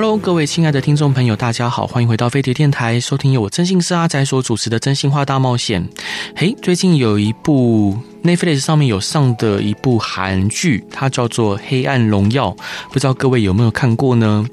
[0.00, 5.82] Hello，各位亲爱的听众朋友，大家好，欢迎回到飞碟电台，收听由我真心是阿仔所主持的《真心话大冒险》。
[6.36, 12.50] 嘿，最近有一部 Netflix 上面有上的一部韩剧，它叫做《黑暗荣耀》，
[12.92, 14.46] 不知道各位有没有看过呢？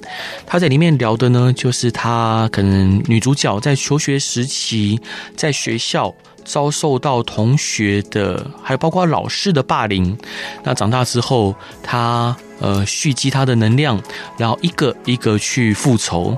[0.48, 5.00] 它在里面聊的呢，就是她可能女主角在求学时期，
[5.36, 6.12] 在学校。
[6.48, 10.16] 遭受到同学的，还有包括老师的霸凌。
[10.64, 14.02] 那长大之后，他呃蓄积他的能量，
[14.38, 16.36] 然后一个一个去复仇。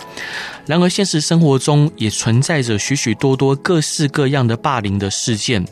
[0.66, 5.66] 然而，现实生活中也存在着许许多多各式各样的霸凌的事件。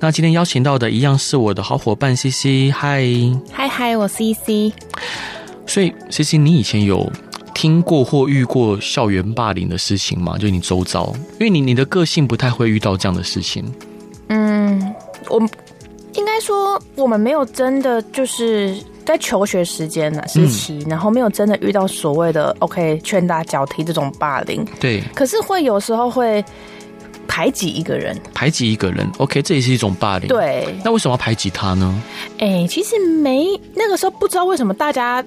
[0.00, 3.04] 那今天邀请到的一样是我的好伙伴 CC，嗨
[3.52, 4.72] 嗨嗨，我 CC。
[5.66, 7.12] 所以，CC，你以前有
[7.54, 10.38] 听过或遇过校园霸凌的事情吗？
[10.38, 13.62] 就你周遭，因为你你的个性不太会遇到这样的事情。
[14.28, 14.94] 嗯，
[15.28, 15.48] 我应
[16.38, 24.64] 该说我们没有真的就是在求学时间呢时期，嗯，然后没有真的遇到所谓的 OK 拳打脚踢这种霸凌。
[24.78, 26.44] 对，可是会有时候会
[27.26, 29.04] 排挤一个人，排挤一个人。
[29.18, 30.28] OK，这也是一种霸凌。
[30.28, 32.02] 对，那为什么要排挤他呢？
[32.38, 35.24] 哎，欸，其实没那个时候不知道为什么大家。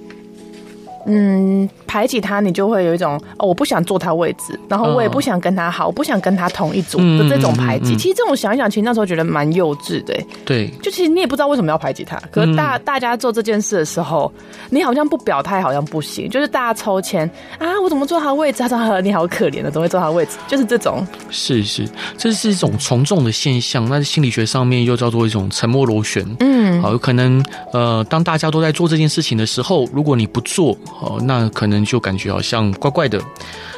[1.07, 7.97] 嗯，排挤他，你就会有一种哦，我不想坐他位置，然后我也不想跟他好，我不想跟他同一组的这种排挤。
[7.97, 10.17] 其实这种想一想，其实那时候觉得蛮幼稚的。
[10.45, 14.31] 对，就其实你也不知道为什么要排挤他，可是大大家做这件事的时候，
[14.69, 18.59] 你好像不表态好像不行，就是大家抽签啊，我怎么坐他位置？
[18.59, 20.37] 他说你好可怜的，怎么会坐他位置？
[20.47, 21.05] 就是这种。
[21.29, 21.85] 是是，
[22.17, 23.85] 这是一种从众的现象。
[23.89, 26.25] 那心理学上面又叫做一种沉默螺旋。
[26.39, 30.71] 嗯，好，有可能呃，当大家都在做这件事情的时候，如果你不做。
[31.01, 33.19] 哦，那可能就感觉好像怪怪的，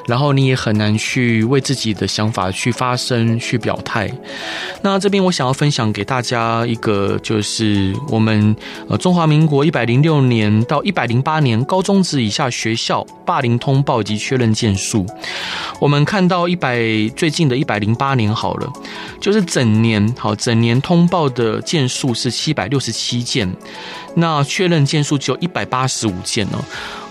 [0.08, 4.12] 然后你也很难去为自己的想法去发声、去表态。
[4.82, 8.56] 那这边我想要分享给大家一个，就是我们
[8.88, 15.06] 呃中华民国一百零六年到一百零八年高中职以下学校霸凌通报及确认件数。
[15.80, 16.80] 我们看到一百
[17.16, 18.72] 最近的一百零八年好了，
[19.20, 23.52] 就是整年好整年通报的件数是七百六十七件，
[24.16, 26.64] 那确认件数只有一百八十五件呢。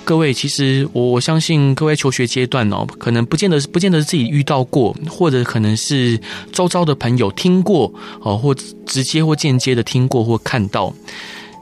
[0.04, 6.20] 各位，其实我我相信各位求学阶段哦，可能不见得不见得是自己遇到过，或者可能是
[6.52, 8.54] 周遭的朋友听过哦，或
[8.84, 10.92] 直接或间接的听过或看到。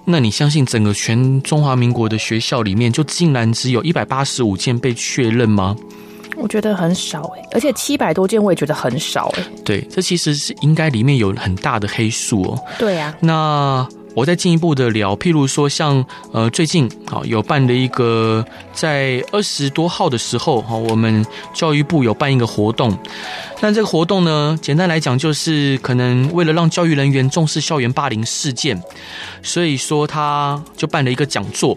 [0.07, 5.77] 那你相信整个全中华民国的学校里面，就竟然只有一百八十五件被确认吗？
[6.37, 9.45] 我觉得很少诶，而且七百多件我也觉得很少诶。
[9.63, 12.59] 对，这其实是应该里面有很大的黑数哦。
[12.79, 13.87] 对呀，那。
[14.15, 22.97] 我再进一步的聊，譬如说像呃最近啊有办的一个在二十多号的时候哈，我们教育部有办一个活动。
[23.61, 28.83] 那这个活动呢，简单来讲就是可能为了让教育人员重视校园霸凌事件，
[29.43, 31.77] 所以说他就办了一个讲座。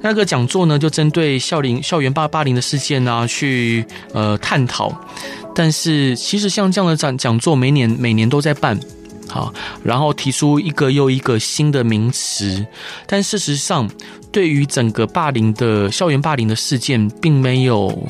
[0.00, 4.92] 那个讲座呢，就针对校龄校园霸霸凌的事件呢、啊、去呃探讨。
[5.54, 8.78] 但是其实像这样的讲讲座，每年每年都在办。
[9.28, 12.66] 好，然后提出一个又一个新的名词，
[13.06, 13.90] 但事实上，
[14.30, 18.06] 对于整个霸凌的校园霸凌的事件，并没有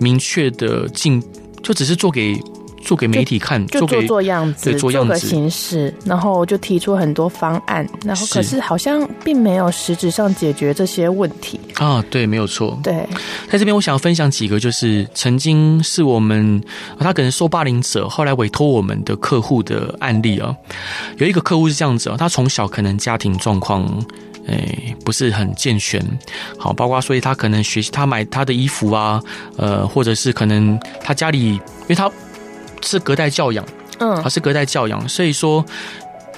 [0.00, 1.22] 明确的进，
[1.62, 2.40] 就只是做给。
[2.80, 12.02] 做给媒体看，就做做样子，做，做个形式，然后就提出很多方案，然后可是好像并没有实质上解决这些问题啊。
[12.10, 12.78] 对，没有错。
[12.82, 13.06] 对，
[13.50, 16.62] 在这边我想要分享几个，就是曾经是我们
[16.98, 20.54] 他可能受霸凌者后来委托我们的客户的案例啊。
[21.18, 23.84] 有一个客户是这样子啊，他从小可能家庭状况
[24.46, 26.02] 诶不是很健全，
[26.56, 29.20] 好，包括所以他可能学习他买他的衣服啊，
[29.56, 32.10] 呃，或者是可能他家里因为他。
[32.82, 33.64] 是隔代教养，
[33.98, 35.64] 嗯，他是隔代教养，所以说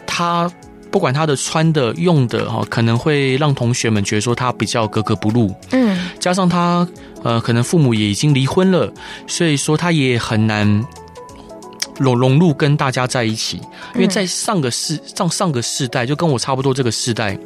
[0.07, 0.51] 他
[0.91, 6.87] 不管他的穿的用的哈，可能会让同学们觉得说他比较格格不入，嗯，加上他
[7.23, 8.93] 呃，可能父母也已经离婚了，
[9.27, 10.85] 所以说他也很难。
[11.99, 13.61] 融融入跟大家在一起，
[13.95, 17.39] 因为在上个世上上个世代就跟我差不多这个世代，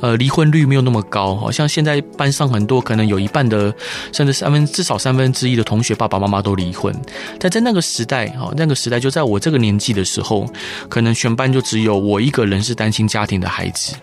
[0.00, 3.72] 呃，离婚率没有那么高，好像现在班上很多可能有一半的，
[4.12, 6.94] 甚至三分至少三分之一的同学爸爸妈妈都离婚，
[7.38, 10.46] 但在那个时代，哈，那个时代就在我这个年纪的时候，
[10.88, 13.94] 可能全班就只有我一个人是单亲家庭的孩子。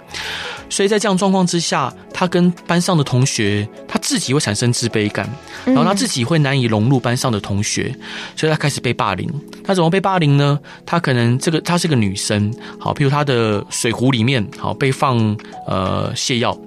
[0.67, 5.29] 所以在这样状况之下，他跟班上的同学，他自己会产生自卑感，
[5.63, 7.95] 然后他自己会难以融入班上的同学，
[8.35, 9.29] 所以他开始被霸凌。
[9.63, 10.59] 他怎么被霸凌呢？
[10.83, 15.37] 他可能这个他是个女生，好，譬如他的水壶里面好被放
[15.67, 15.84] 呃
[16.15, 16.57] 泻药，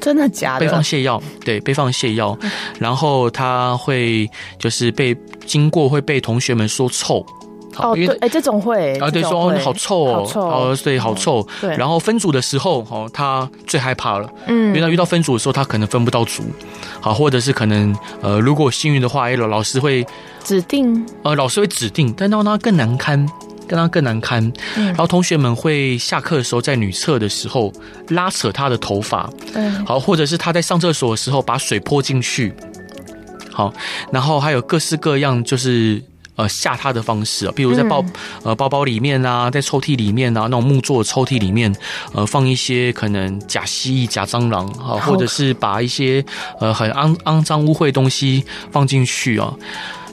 [0.00, 0.60] 真的假的？
[0.60, 2.36] 被放泻药，对，被放泻药，
[2.78, 4.28] 然后他会
[4.58, 5.16] 就是被
[5.46, 7.24] 经过会被同学们说臭。
[7.76, 11.44] 哦，对，哎，这种会啊，对，说好臭哦，哦，对，好臭。
[11.60, 16.44] 对，然后分组的时候，哦，他最害怕了，嗯，因为他遇到分组的时候，他可能分不到组，
[17.00, 17.92] 好，或者是可能，
[18.22, 20.06] 呃，如果幸运的话，哎，老师会
[20.44, 23.28] 指定，呃，老师会指定，但让他更难堪，
[23.68, 24.52] 让他更难堪。
[24.76, 27.72] 然后同学们会下课的时候，在女厕的时候
[28.08, 32.54] 拉扯他的头发，嗯，好，或者是他在上厕所的时候把水泼进去，
[33.50, 33.72] 好，
[34.12, 36.02] 然后还有各式各样，就是。
[36.36, 38.04] 呃，吓他的方式啊，比如在包
[38.42, 41.72] 呃包包里面啊，在抽屉里面啊，那种木做的抽屉里面，
[42.12, 46.24] 呃，放一些可能假蜥蜴、假蟑螂啊，或者是把一些
[46.58, 49.54] 呃很肮肮脏污秽的东西放进去啊，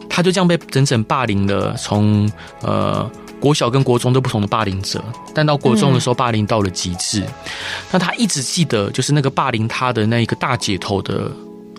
[0.07, 1.75] 他就这样被整整霸凌了。
[1.75, 2.31] 从
[2.61, 3.09] 呃
[3.41, 5.03] 国小跟国中都不同的霸凌者，
[5.33, 7.21] 但到国中的时候，霸凌到了极致。
[7.91, 11.29] 那他一直记得就是那个霸凌他的那一个大姐头的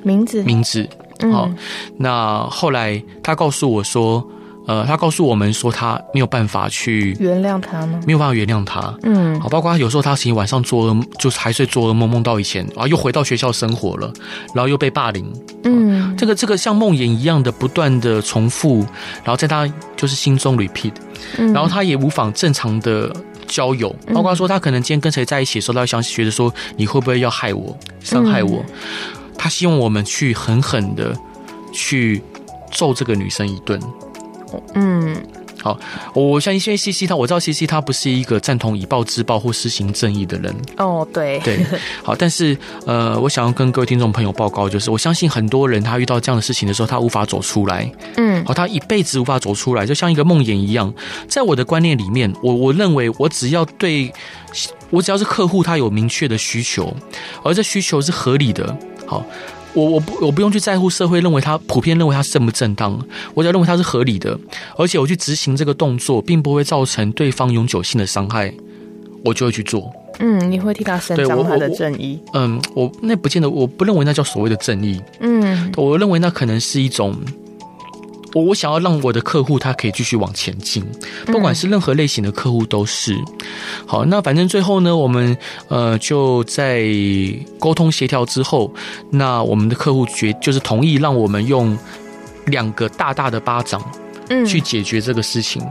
[0.03, 0.87] 名字名字。
[1.32, 1.49] 好，
[1.97, 4.23] 那后来他告诉我说。
[4.67, 8.00] 呃，他告诉我们说，他没有办法去原谅他吗？
[8.06, 8.94] 没有办法原谅他。
[9.03, 14.12] 嗯，好，包括他有时候他其实晚上做噩梦，就是还睡做噩梦，梦到以前啊，又回到学校生活了，
[14.55, 15.31] 然后又被霸凌。
[15.64, 18.87] 嗯，这个这个像梦魇一样的不断的重复，
[19.25, 19.67] 然后在他
[19.97, 20.93] 就是心中 repeat，
[21.37, 23.14] 然后他也无法正常的
[23.49, 28.64] 交友，包括他说他可能今天跟谁在一起的时候，他会想觉得说你会不会要害我，伤害我？
[29.37, 31.12] 他希望我们去狠狠的
[31.73, 32.23] 去
[32.70, 33.81] 揍这个女生一顿。
[34.75, 35.16] 嗯，
[35.60, 35.78] 好，
[36.14, 40.54] 我相信因为西西他，我知道西西他不是一个赞同以暴制暴或施行正义的人。
[40.78, 41.64] 哦，对对，
[42.02, 47.90] 好，但是呃，我想要跟各位听众朋友报告，就是我相信很多人他遇到这样的事情的时候，他无法走出来。
[48.16, 50.93] 嗯，好，他一辈子无法走出来，就像一个梦魇一样。
[51.28, 54.12] 在我的观念里面，我我认为我只要对
[54.90, 56.93] 我只要是客户他有明确的需求，
[57.44, 58.76] 而这需求是合理的，
[59.06, 59.25] 好。
[59.74, 62.98] 我我不我不用去在乎社会认为他普遍认为他正不正当，
[63.34, 64.38] 我只要认为他是合理的，
[64.76, 68.52] 而且我去执行这个动作，并不会造成对方永久性的伤害，
[69.24, 69.90] 我就会去做。
[70.19, 72.20] 嗯，你会替他伸张他的正义。
[72.34, 75.00] 嗯，我那不见得，我不认为那叫所谓的正义。
[75.20, 77.16] 嗯，我认为那可能是一种。
[78.34, 80.84] 我我想要让我的客户他可以继续往前进，
[81.26, 83.14] 不管是任何类型的客户都是。
[83.87, 85.37] 好，那反正最后呢，我们
[85.69, 86.84] 呃就在
[87.58, 88.73] 沟通协调之后，
[89.11, 91.76] 那我们的客户决就是同意让我们用
[92.46, 93.82] 两个大大的巴掌，
[94.31, 95.62] 嗯，去解决这个事情。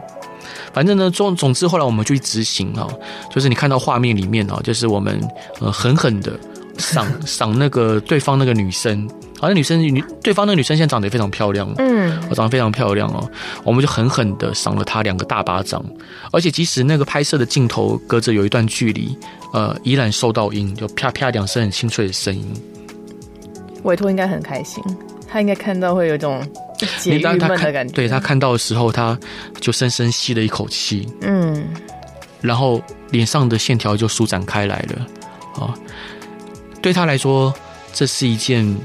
[0.73, 2.87] 反正呢，总总之后来我们就去执行啊，
[3.29, 5.19] 就是你看到画面里面啊，就是我们
[5.59, 6.39] 呃狠狠的
[6.77, 9.09] 赏赏那个对方那个女生。
[9.41, 13.27] 好像女生女对方那个女生现在长得也非常漂亮，嗯，长得非常漂亮哦。
[13.63, 15.83] 我们就狠狠的赏了她两个大巴掌，
[16.31, 19.17] 而且即使那个拍摄的镜头隔着有一段距离，
[19.51, 22.45] 呃，依然收到音，就啪啪两声很清脆的声音。
[23.81, 24.83] 委托应该很开心，
[25.27, 26.39] 他应该看到会有一种
[26.99, 27.95] 解郁闷的感觉。
[27.95, 29.17] 对，他看到的时候，他
[29.59, 31.65] 就深深吸了一口气，嗯，
[32.41, 32.79] 然后
[33.09, 35.65] 脸上的线条就舒展开来了。
[35.65, 35.73] 啊，
[36.79, 37.51] 对他来说，
[37.91, 38.77] 这是一件。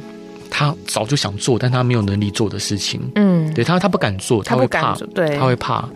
[0.59, 2.99] 他早就想做，但他没有能力做的事情。
[3.15, 5.87] 嗯，对他，他不敢做，他会怕，对，他会怕。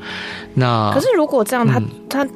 [0.52, 2.28] 那可是如果这样，他、嗯、他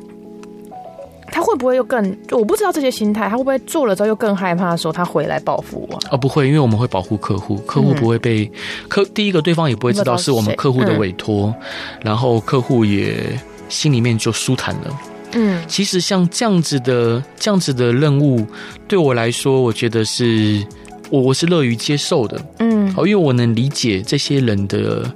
[1.31, 2.17] 他会不会又更？
[2.31, 5.99] 我不知道这些心态，他会不会做了之后又更害怕，说他回来报复我？
[6.11, 9.05] 哦，不会，因为我们会保护客户，客户不会被、嗯、客。
[9.13, 11.65] 第一个，对方也不会知道是我们客户的委托，嗯、
[12.01, 13.39] 然后客户也
[13.69, 15.01] 心里面就舒坦了。
[15.33, 18.47] 嗯，其实像这样子的这样子的任务，
[18.89, 20.67] 对我来说，我觉得是。
[21.15, 25.09] 我我是乐于接受的，嗯，好，因为我能理解这些人的，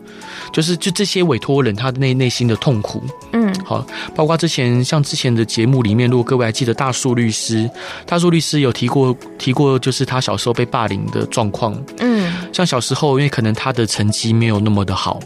[0.52, 3.02] 就是就这些委托人他内内心的痛苦，
[3.32, 7.68] 嗯，好，包括之前像之前的节目里面，如果各位还记得大树律师，
[8.06, 15.18] 大树律师有提过提过，就是他小时候被霸凌的状况，嗯，像小时候因为可能他的成绩没有那么的好。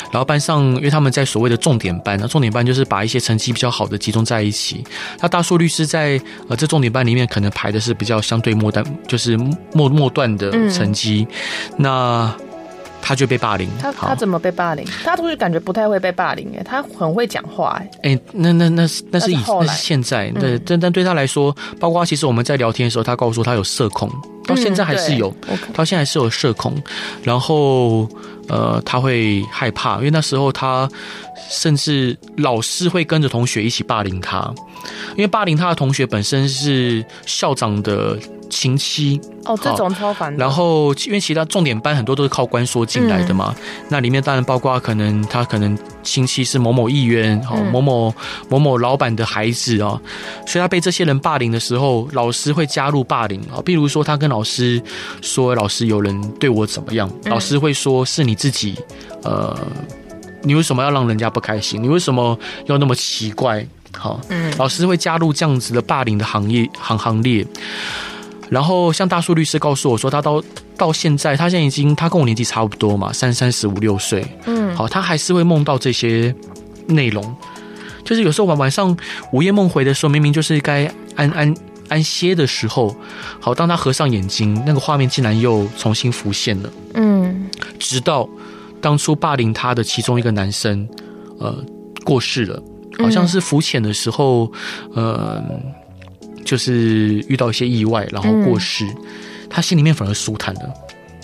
[0.00, 4.84] 嗯，然后班上，因为他们在所谓的重点班，那重点班就是把一些成绩比较好的集中在一起。
[5.20, 9.36] 那大树律师在呃这重点班里面，可能排的是比较相对末端，就是
[9.72, 11.26] 末末段的成绩。
[11.30, 12.34] 嗯、那
[13.00, 13.68] 他就被霸凌。
[13.80, 14.86] 他他怎么被霸凌？
[15.04, 17.90] 他都是感觉不太会被霸凌哎，他很会讲话哎。
[18.04, 24.08] 哎，那那那是那是以那是现在，对，但但对他来说，包括其实我们在聊天的时候，他告诉我他有社恐，
[24.46, 26.80] 到现在还是有，嗯、到现在还是有社恐，
[27.22, 28.08] 然后。
[28.52, 30.86] 呃，他会害怕，因为那时候他
[31.48, 34.52] 甚至老师会跟着同学一起霸凌他，
[35.16, 38.18] 因为霸凌他的同学本身是校长的
[38.52, 40.36] 亲戚哦，这种超烦。
[40.36, 48.14] 然后因为其他重点班很多都是靠关说进来的嘛，嗯、那里面当然包括可能他可能亲戚是某某议员，哦、嗯，某某
[48.50, 49.98] 某某老板的孩子啊，
[50.46, 53.58] 所以他被这些人霸凌的时候，老师会加入霸凌啊。
[53.64, 54.80] 比如说他跟老师
[55.22, 58.76] 说，老师有人对我怎么样，老师会说是你自己，
[59.22, 59.58] 呃，
[60.42, 61.82] 你为什么要让人家不开心？
[61.82, 63.66] 你为什么要那么奇怪？
[63.94, 67.46] 好，嗯，老师会加入这样子的霸凌的行业行行列。
[68.52, 70.42] 然后，像大树律师告诉我说，他到
[70.76, 74.22] 到现在，他现在已经，他跟我年纪差不多嘛，三三十五六岁。
[74.44, 76.34] 嗯，好，他还是会梦到这些
[76.86, 77.34] 内容，
[78.04, 78.94] 就是有时候晚晚上
[79.32, 80.84] 午夜梦回的时候，明明就是该
[81.16, 81.54] 安安
[81.88, 82.94] 安歇的时候，
[83.40, 86.70] 好，当他合上眼睛，那个画面竟然又重新浮现了。
[86.92, 88.28] 嗯，直到
[88.82, 90.86] 当初霸凌他的其中一个男生，
[91.38, 91.56] 呃，
[92.04, 92.62] 过世了，
[92.98, 94.52] 好像是浮潜的时候，
[94.94, 95.42] 呃。
[96.44, 98.96] 就是遇到一些意外，然后过世，嗯、
[99.48, 100.74] 他心里面反而舒坦了，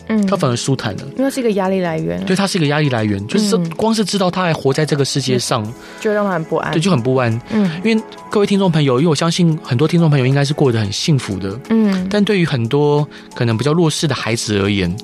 [0.08, 5.66] 嗯，他反而舒坦了，因为是一个压力来源，对他是一个压力来源，就是光是知道他还活在这个世界上，
[6.00, 14.94] 就让他很不安，对，就很不安，嗯，因为各位听众朋友，因为我相信很多听众朋友应该是过得很幸福的，嗯，但对于很多可能比较弱势的孩子而言，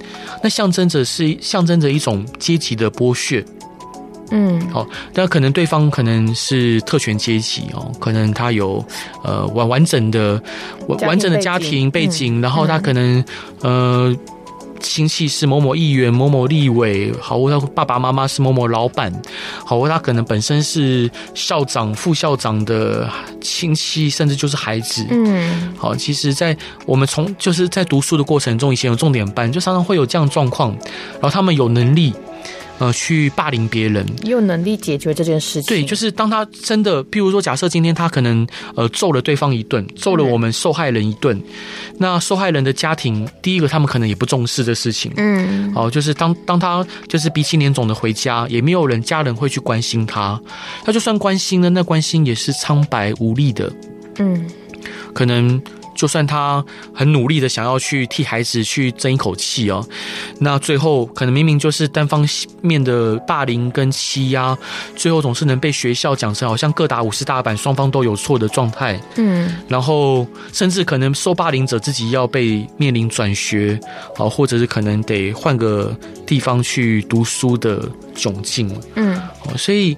[0.42, 3.44] 那象征着是象征着一种阶级的剥削。
[4.31, 8.85] 嗯，好，那可能对方可能是特权阶级哦，可能他有
[9.23, 10.43] 呃完完整的
[10.88, 13.23] 完完整的家庭背景，然后他可能
[13.61, 14.16] 呃
[14.81, 19.12] 亲戚是某某议员、某某立委，好，或他爸爸妈妈是某某老板，
[19.64, 23.09] 好，或他可能本身是校长、副校长的
[23.40, 25.07] 亲戚，甚至就是孩子。
[25.11, 30.76] 嗯，好，其实，在我们从就是在读书的过程中，以前有重点班，就常常会有这样状况，
[31.12, 32.12] 然后他们有能力。
[32.79, 35.69] 呃，去霸凌别人，有能力解决这件事情。
[35.69, 41.45] 对，就是当他真的，譬如说，假设今天他可能呃揍了对方一顿，揍了我们受害人一顿，嗯、
[41.99, 45.13] 那受害人的家庭，第一个他们可能也不重视这事情。
[45.17, 50.41] 嗯，哦，就是当当他就是鼻青脸肿的回家，也没有人家人会去关心他，
[50.85, 53.73] 他就算关心了，那关心也是苍白无力的。
[54.19, 54.45] 嗯，
[55.15, 55.63] 可能。
[56.05, 59.83] 就算他很努力的想要去替孩子去争一口气哦，
[60.39, 62.29] 那最后可能明明就是单方
[62.61, 64.55] 面的霸凌跟欺压，
[64.95, 69.01] 最后总是能被学校讲成好像各打五十大板，双方都有错的状态。
[69.17, 73.81] 嗯，然后甚至可能受霸凌者自己要被面临转学，
[74.19, 75.97] 啊，或者是可能得换个
[76.27, 78.71] 地方去读书的窘境。
[78.97, 79.19] 嗯，
[79.57, 79.97] 所以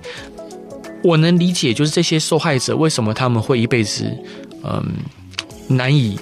[1.03, 4.05] 我能理解，就是这些受害者为什么他们会一辈子，
[4.63, 4.85] 嗯。
[5.69, 6.19] 难以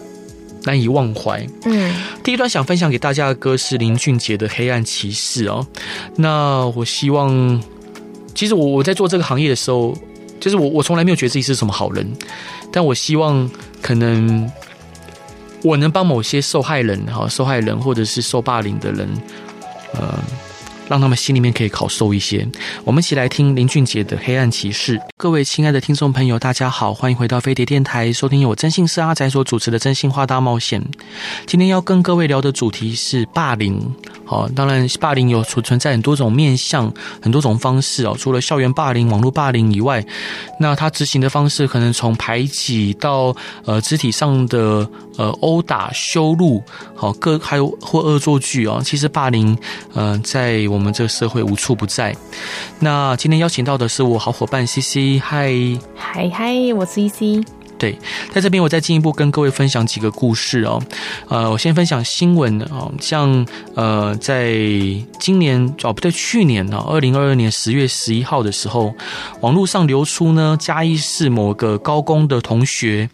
[0.65, 1.47] 难以忘怀。
[1.65, 5.67] 嗯，第一段想分享给大家的歌是林俊杰的《黑暗骑士》哦。
[6.17, 7.63] 那我希望，
[8.35, 9.97] 其实我我在做这个行业的时候，
[10.41, 12.11] 就是我我从来没有觉得自己是什么好人，
[12.73, 13.51] 但我希望
[13.83, 14.51] 可能
[15.63, 19.09] 我能帮某些受害人哈，受害人或者是受霸凌的人，
[19.95, 20.19] 呃。
[20.89, 22.47] 让他们心里面可以好受一些。
[22.85, 24.99] 我们一起来听林俊杰的《黑暗骑士》。
[25.17, 30.81] 各位亲爱的听众朋友，大家好，欢迎回到飞碟电台，收听由我征信社阿宅所主持的《真心话大冒险》。
[31.47, 33.81] 今天要跟各位聊的主题是霸凌。
[34.27, 38.17] 好，当然霸凌有存存在很多种面向，很多种方式哦。
[38.19, 40.05] 除了校园霸凌、网络霸凌以外，
[40.59, 43.37] 那他执行的方式可能从排挤到
[43.67, 44.89] 呃肢体上的
[45.19, 46.63] 呃殴打、羞辱，
[46.95, 48.81] 好各还有或恶作剧哦。
[48.83, 49.57] 其实霸凌，
[49.93, 52.15] 呃，在我们这个社会无处不在。
[52.81, 55.55] 那今天邀请到的是我好伙伴 CC，嗨
[55.97, 57.47] 嗨嗨，我是 CC。
[57.77, 57.99] 对，
[58.33, 60.81] 在这边我再进一步跟各位分享几个故事哦。
[61.29, 64.53] 呃，我先分享新闻哦，像呃，在
[65.19, 68.95] 今年哦不对，去年呢，二零二二年十月十一号的时候，
[69.41, 73.09] 网络上流出呢嘉义市某个高工的同学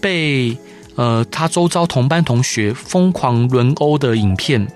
[0.00, 0.56] 被。
[1.00, 4.68] 呃，他周遭同班同学疯狂轮殴的影片，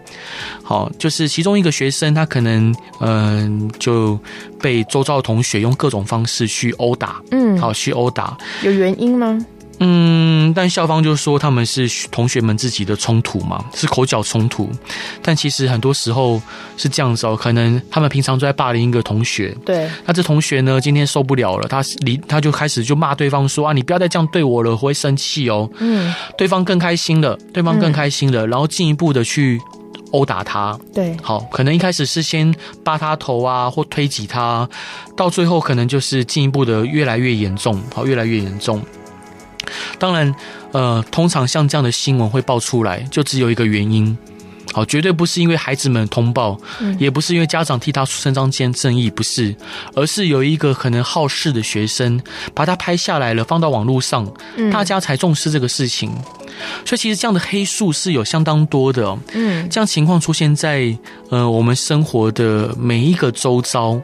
[0.63, 4.19] 好，就是其中一个学生，他可能嗯、呃、就
[4.59, 9.39] 被周遭的同学用各种方式去殴打，嗯，好，去殴打，有原因吗？
[9.81, 14.71] 嗯，但校方就说他们是同学们自己的冲突嘛，是口角冲突。
[15.21, 16.41] 但其实很多时候
[16.77, 19.91] 是这样子哦，可能他们平常都在霸凌一个同学，对。
[20.07, 25.69] 那这同学呢，今天受不了了，他离他就开始就骂对方说啊，你不要再这样对我了，我会生气哦。
[25.79, 26.15] 嗯。
[26.39, 29.61] 对方更开心了，对方更开心了，嗯、然后进一步的去
[30.13, 30.79] 殴打他。
[30.95, 31.17] 对。
[31.23, 32.55] 好，可能一开始是先
[32.85, 34.69] 扒他头啊，或推挤他，
[35.17, 38.81] 到最后可能就是进一步的越来越严重，好，越来越严重。
[39.99, 40.35] 当然，
[40.73, 44.17] 呃，通常像这样的新闻会爆出来，就只有一个原因，
[44.73, 49.55] 好，绝对不是因为孩子们通报，嗯，也不是因为家长替他伸张正义，不是，
[49.95, 52.21] 而是有一个可能好事的学生
[52.55, 54.31] 把他拍下来了，放到网络上，
[54.73, 56.11] 大家才重视这个事情。
[56.85, 59.19] 所以其实这样的黑数是有相当多的哦。
[59.33, 60.97] 嗯，这样情况出现在
[61.29, 64.01] 呃我们生活的每一个周遭。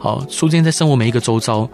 [0.00, 1.68] 好，出现在生活每一个周遭。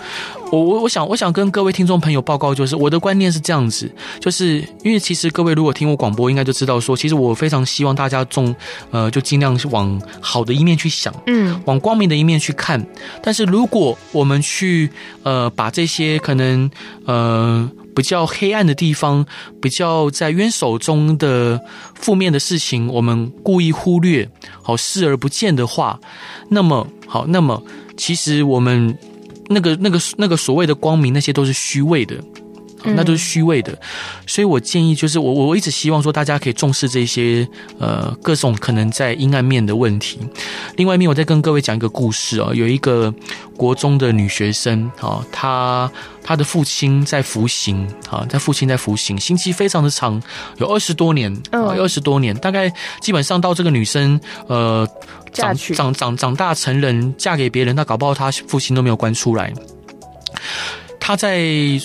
[0.50, 3.90] 我我我想我想跟各位听众朋友报告，就是我的观念是这样子，
[4.20, 8.54] 就是因为其实各位如果听我广播，应该就知道说，其实我非常希望大家重
[8.90, 12.84] 呃，就尽量往好的一面去想，嗯，往光明的一面去看。
[13.22, 14.90] 但是如果我们去
[15.22, 16.70] 呃把这些可能
[17.04, 19.26] 呃比较黑暗的地方，
[19.60, 21.60] 比较在冤手中的
[21.94, 24.26] 负面的事情，我们故意忽略，
[24.62, 26.00] 好视而不见的话，
[26.48, 27.62] 那么好，那么。
[27.96, 28.96] 其实我们
[29.48, 32.16] 那个、那个、那个所谓的光明，那些都是虚伪的，
[32.84, 33.76] 那都是虚伪的。
[34.26, 37.46] 所以我建议，就是我我一直希望说，大家可以重视这些
[37.78, 40.18] 呃各种可能在阴暗面的问题。
[40.76, 43.12] 另外一面，我再跟各位讲一个故事哦，有一个
[43.56, 45.90] 国中的女学生啊，她
[46.22, 50.22] 她的父亲在服刑啊，在父亲在服刑，刑期非常的长，
[50.58, 54.88] 有二十多年啊，有二十多年，大概基本上到这个女生呃。
[55.30, 59.52] 长长长长大成人，嫁给别人，她搞不好他父亲都没有关出来。
[61.08, 61.40] 他在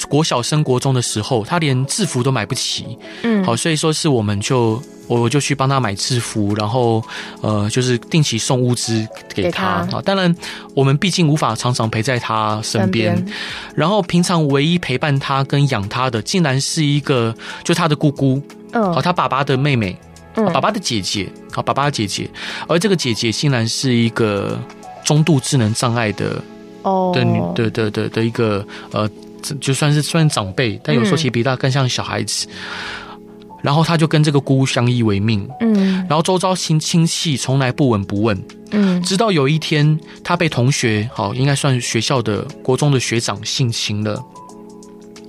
[0.09, 2.97] 国小升国中的时候，他连制服都买不起。
[3.21, 7.01] 嗯，好，所以说是我们就我就去帮他买制服，然后
[7.39, 10.01] 呃，就是定期送物资给他啊。
[10.03, 10.35] 当然，
[10.75, 13.15] 我们毕竟无法常常陪在他身边。
[13.73, 18.41] 然后平常唯一陪伴他跟养他的，竟然是一个就他的姑姑，
[18.73, 19.97] 嗯，好，他爸爸的妹妹。
[20.35, 22.29] 嗯、爸爸的姐姐，好，爸爸的姐姐，
[22.67, 24.59] 而这个姐姐竟然是一个
[25.05, 26.43] 中度智能障碍的
[26.83, 29.09] 哦的女的的的的一个呃，
[29.59, 32.47] 就算是算是长辈，但有时候其实比他更像小孩子。
[32.47, 33.19] 嗯、
[33.61, 44.21] 然后他就跟这个姑姑相依为命，嗯，然后周遭亲亲戚从来不闻不问，嗯，直到有一天他被同学，好，应该算学校的国中的学长性侵了，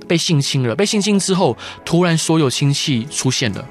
[0.09, 3.65] 被性侵了，被性侵之后，突然所有亲戚出现了。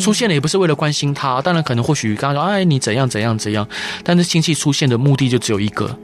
[0.00, 3.66] 出现了也不是为了关心他，当然可能或许刚刚说，哎，你怎样怎样怎样，
[4.02, 5.96] 但是亲戚出现的目的就只有一个，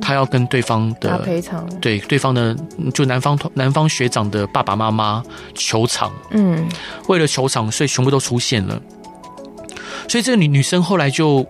[0.00, 2.56] 他要跟对方的赔偿，对对方的
[2.94, 5.22] 就男方男方学长的爸爸妈妈
[5.54, 6.66] 求偿，嗯，
[7.08, 8.80] 为了求偿，所以全部都出现了，
[10.08, 11.46] 所以这个女女生后来就。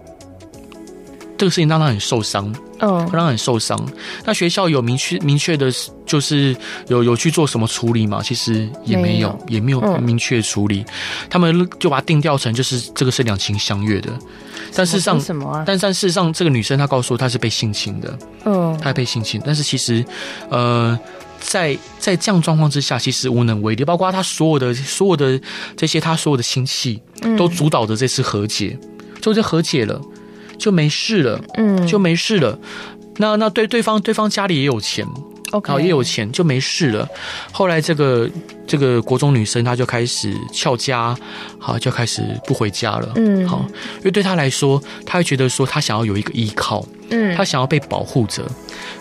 [1.37, 3.79] 这个事情让她很受伤，嗯，让他很受伤。
[4.25, 5.71] 那学校有明确明确的，
[6.07, 6.57] 就是
[6.89, 8.21] 有有去做什么处理吗？
[8.23, 10.81] 其实也没有，也没有明确处理。
[10.81, 10.87] 嗯、
[11.31, 14.11] 他们就把它定调成就是这个是两情相悦的。
[14.75, 15.65] 但事实上，什么啊？
[15.67, 19.41] 但但事实上，这个女生她告诉我她是被性侵的，嗯，她被性侵。
[19.45, 20.05] 但是其实，
[20.51, 20.99] 呃，
[21.41, 23.85] 在在这样状况之下，其实无能为力。
[23.85, 25.41] 包括她所有的所有的
[25.77, 27.01] 这些，她所有的亲戚
[27.37, 28.79] 都主导着这次和解，
[29.21, 30.01] 就这和解了。
[30.59, 32.59] 就没事了，嗯，就没事了。
[33.17, 35.07] 那那对对方对方家里也有钱
[35.65, 37.09] 好也有钱，就没事了。
[37.51, 38.29] 后来这个
[38.67, 41.17] 这个国中女生她就开始翘家，
[41.59, 43.65] 好就开始不回家了，嗯，好，
[43.97, 48.45] 因为对她来说，她会觉得说她想要有一个依靠，嗯，她想要被保护着，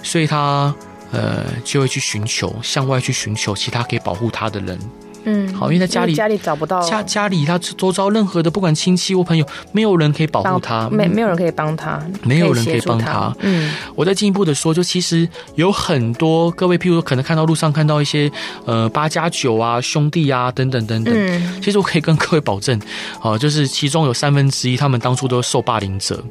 [0.02, 0.74] 所以她
[1.12, 4.80] 呃就会去寻求向外去寻求其他可以保护她的人。
[5.30, 6.82] 嗯，好，因为在家里家里找不到。
[6.82, 13.36] 家家里他周遭任何的不管亲戚或朋友，没有人可以保护他，没没有人可以帮他，没有人可以帮他。
[13.42, 18.32] 嗯，我再进一步的说，就其实有很多各位，譬如说可能看到路上看到一些
[18.66, 22.80] 呃八加九啊兄弟啊等等等等，嗯，其实我可以跟各位保证，
[23.22, 26.24] 啊，就是其中有三分之一他们当初都是受霸凌者。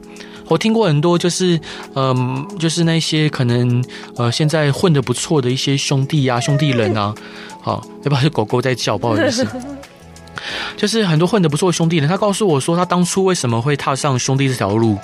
[0.49, 1.59] 我听过很多，就是
[1.95, 3.85] 嗯、就是那些可能
[4.17, 7.15] 呃现在混得不错的一些兄弟啊兄弟人啊。
[7.61, 8.97] 好， 要不要是狗狗在叫？
[8.97, 9.47] 不好意思，
[10.77, 12.07] 就是很多混得不错的兄弟呢。
[12.07, 14.97] 他告诉我说，他当初为什么会踏上兄弟这条路？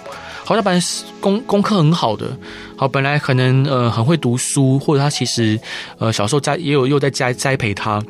[0.44, 2.36] 好像本来是功功课很好的，
[2.76, 5.58] 好，本来可能呃很会读书，或者他其实
[5.98, 8.02] 呃小时候在也有又在栽栽培他，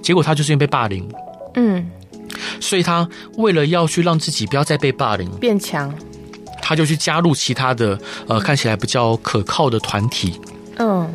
[0.00, 1.08] 结果他就是因为被霸凌，
[1.54, 1.84] 嗯，
[2.58, 5.92] 所以他为了要去让自己不要再被霸凌，变强，
[6.62, 10.40] 他就去加入其他的呃看起来比较可靠的团体，
[10.78, 11.08] 嗯。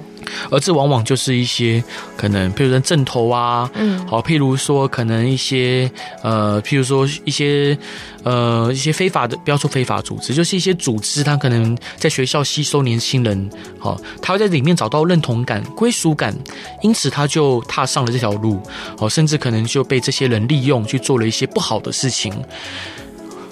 [0.49, 1.83] 而这往往就是一些
[2.17, 5.89] 可能，譬如说阵头啊，嗯，好，譬如说可能一些
[6.21, 7.77] 呃，譬如说一些
[8.23, 16.35] 呃一些非法的，不要说非法组织，就是一些组织，他可能在学校吸收年轻人，好，他会在里面找到认同感、归属感，
[16.81, 18.61] 因此他就踏上了这条路，
[18.97, 22.33] 好，甚至可能就被这些人利用去做了一些不好的事情。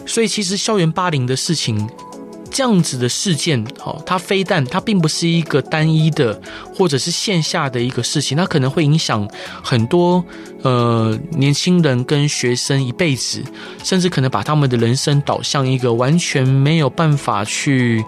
[0.06, 1.90] 所以，其实校园霸凌的事情。
[2.54, 6.40] 这样子的事件，好，它非但它并不是一个单一的，
[6.74, 9.28] 或者是线下的一个事情，它可能会影响
[9.64, 10.24] 很多
[10.62, 13.44] 呃年轻人跟学生一辈子，
[13.84, 18.06] 甚至可能把他们的人生导向一个完全没有办法去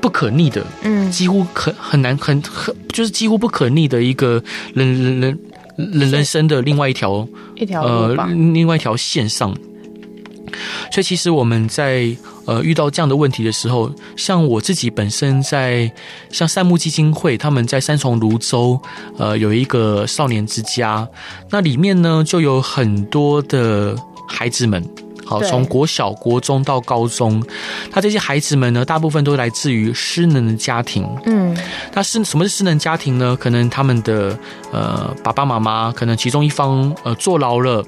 [0.00, 4.42] 不可逆的，嗯，几乎可很难很很就是几乎不可逆的一个
[4.74, 5.38] 人人人
[5.76, 7.26] 人人生的另外一条
[7.56, 9.56] 一条，呃，另外一条线上。
[10.90, 12.14] 所以，其实我们在
[12.46, 15.90] 呃遇到这样的问题的时候，像我自己本身在
[16.30, 18.80] 像善牧基金会，他们在三重泸州
[19.18, 21.08] 呃有一个少年之家，
[21.50, 23.96] 那里面呢就有很多的
[24.28, 24.82] 孩子们。
[25.32, 27.42] 好，从国小、国中到高中，
[27.90, 31.08] 他这些孩子们呢，大部分都来自于失能的家庭。
[31.24, 31.56] 嗯，
[31.94, 33.36] 那是什么是失能家庭呢？
[33.40, 34.38] 可能他们的
[34.72, 37.84] 呃爸爸妈妈，可能其中一方呃坐牢了，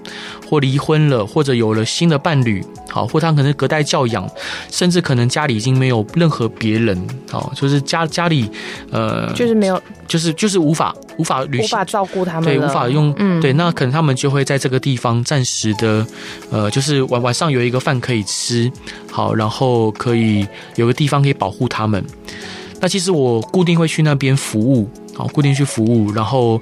[0.48, 2.64] 或离婚了，或者有了新的伴侣。
[2.90, 4.28] 好，或他可能隔代教养，
[4.70, 6.96] 甚至可能家里已经没有任何别人。
[7.28, 8.48] 好，就是家家里
[8.92, 16.06] 呃，就是没有，就是就是无法无法履行，无法照顾他们，对，无法用，嗯，对，那可能他们就会在这个地方暂时的
[16.50, 18.70] 呃，就是晚晚上有一个饭可以吃，
[19.10, 20.46] 好，然后可以
[20.76, 22.04] 有个地方可以保护他们。
[22.80, 26.60] 那其实我固定会去那边服务，好，固定去服务，然后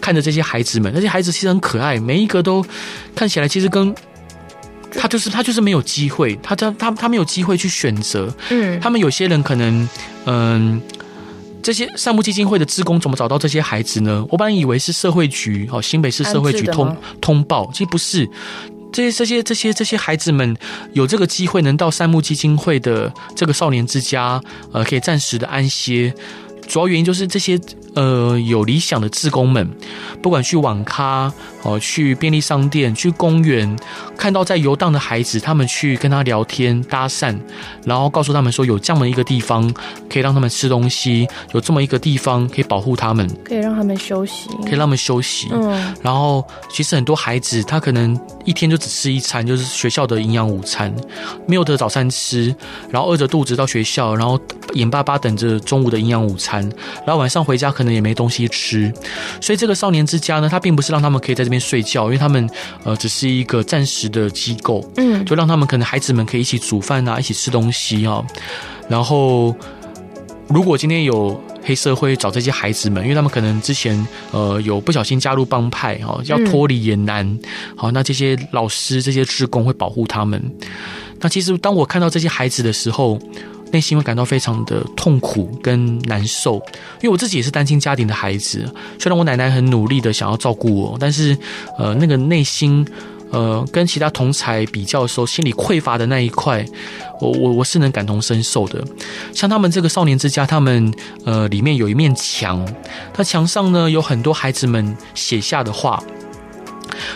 [0.00, 2.64] 看着这些孩子们，那些孩子其实很可爱，每一个都
[3.14, 3.94] 看起来其实跟。
[4.94, 8.30] 他就是他就是没有机会，他他他他没有机会去选择。
[8.50, 9.88] 嗯，他们有些人可能，
[10.26, 10.78] 嗯，
[11.62, 14.26] 这些善牧基金会的职工怎么找到这些孩子呢？
[14.30, 18.28] 我本来以为是社会局哦，新北市社会局通通报，其实不是。
[18.92, 20.54] 这些这些这些这些孩子们
[20.92, 24.38] 有这个机会能到善木基金会的这个少年之家，
[24.72, 26.12] 呃，可以暂时的安歇。
[26.68, 27.58] 主要原因就是这些
[27.94, 29.68] 呃有理想的志工们，
[30.22, 33.76] 不管去网咖哦，去便利商店，去公园，
[34.16, 37.38] 看到在游荡的孩子，他们去跟他聊天搭讪，
[37.84, 39.72] 然后告诉他们说有这么一个地方
[40.10, 45.48] 可以让他们吃东西，有这么一个地方可以保护他们，可以让他们休息，可以让他们休息。
[45.52, 50.92] 嗯，然后其实很多孩子他可能一天就只吃一餐，就是学校的营养午餐，
[51.46, 52.54] 没有的早餐吃，
[52.90, 54.38] 然后饿着肚子到学校，然后
[54.74, 56.62] 眼巴巴等着中午的营养午餐。
[57.06, 58.92] 然后晚上回家可能也没东西吃，
[59.40, 62.48] 所以这个少年之家呢，它并不是让他们可以在这边睡觉，因为他们
[62.84, 68.24] 呃只是一个暂时的机构，嗯，就让他们可能孩子们可以一起煮饭啊，一起吃东西啊。
[68.88, 69.54] 然后
[70.48, 77.38] 如果今天有黑社会找这些孩子们，因为他们可能之前呃有不小心加入帮派哈，要脱离也难。
[77.76, 80.42] 好，那这些老师、这些职工会保护他们。
[81.20, 83.16] 那其实当我看到这些孩子的时候，
[83.72, 86.56] 内心会感到非常的痛苦跟难受，
[87.00, 88.64] 因为我自己也是单亲家庭的孩子。
[88.98, 91.36] 虽然我奶奶很努力的想要照顾我，但是，
[91.78, 92.86] 呃，那个内心，
[93.30, 96.64] 呃，跟其他同才比较的时候，心里匮乏的那一块，
[97.20, 98.84] 我我我是能感同身受的。
[99.34, 100.92] 像他们这个少年之家，他们
[101.24, 102.64] 呃里面有一面墙，
[103.12, 106.02] 它墙上呢有很多孩子们写下的话。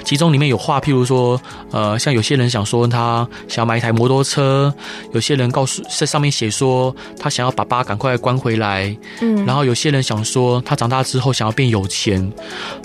[0.05, 4.73] 其中里面有话，譬如说，呃，像有些人想说他想要买一台摩托车，
[5.13, 12.33] 有些人告诉在上面写说他想要爸爸赶快关回来，嗯，然后有些人想说他长大之后想要变有钱，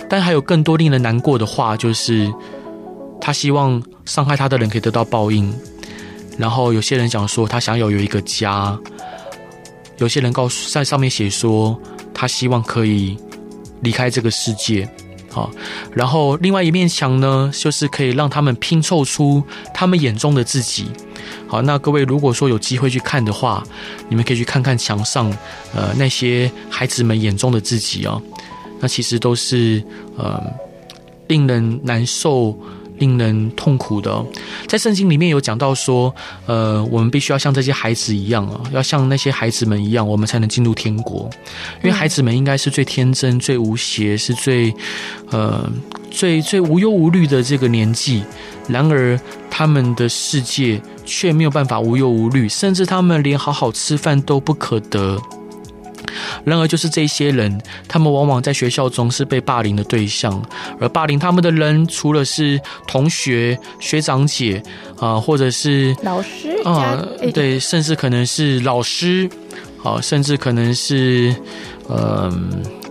[0.09, 2.31] 但还有更多令人难过的话，就是
[3.19, 5.53] 他希望伤害他的人可以得到报应，
[6.37, 8.77] 然后有些人想说他想要有一个家，
[9.97, 11.79] 有些人告诉在上面写说
[12.13, 13.17] 他希望可以
[13.81, 14.89] 离开这个世界。
[15.31, 15.49] 好，
[15.93, 19.41] 然后另外一面墙呢，就是可以让他们拼凑出
[19.73, 20.87] 他们眼中的自己。
[21.47, 23.63] 好，那各位如果说有机会去看的话，
[24.09, 25.31] 你们可以去看看墙上，
[25.73, 28.21] 呃，那些孩子们眼中的自己啊，
[28.79, 29.81] 那其实都是
[30.17, 30.43] 呃
[31.27, 32.57] 令人难受。
[33.01, 34.23] 令人痛苦的，
[34.67, 36.13] 在圣经里面有讲到说，
[36.45, 41.27] 呃，我们必须要像这些孩子一样啊，要像那些孩子们一样，我们才能进入天国。
[41.83, 44.71] 因为孩子们应该是最天真、最无邪，是最
[45.31, 45.67] 呃
[46.11, 48.23] 最最无忧无虑的这个年纪。
[48.67, 55.19] 然而，他们的世界却没有办法无忧无虑，甚至他们连好好吃饭都不可得。
[56.43, 60.41] 然而，就是这些人，他们往往在学校中是被霸凌的对象，
[60.79, 64.61] 而霸凌他们的人，除了是同学、学长姐
[64.99, 69.29] 啊，或者是老师啊，对，甚至可能是老师，
[69.83, 71.35] 啊，甚至可能是
[71.87, 72.31] 呃